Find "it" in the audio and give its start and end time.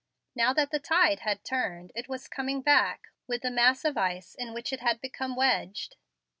1.93-2.09, 4.73-4.79